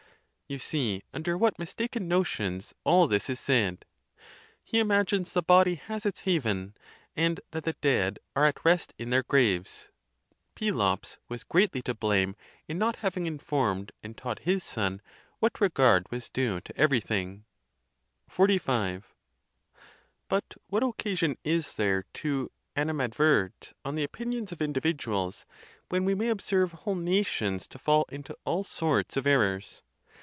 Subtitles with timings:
[0.47, 3.85] You see under what mistaken notions all this is said.
[4.61, 5.31] He imagines.
[5.31, 6.75] the body has its haven,
[7.15, 9.91] and that the dead are at rest in their graves.
[10.55, 12.35] Pelops was greatly to blame
[12.67, 15.01] in not having informed and taught his son
[15.39, 17.45] what regard was due to everything.
[18.29, 19.03] XLV.
[20.27, 25.45] But what occasion is there to animadvert on the opinions of individuals,
[25.87, 29.81] when we may observe whole na tions to fall into all sorts of errors?